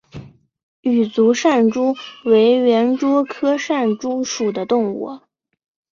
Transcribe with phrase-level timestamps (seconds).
[0.79, 1.93] 羽足扇蛛
[2.25, 5.19] 为园蛛科扇蛛属的动物。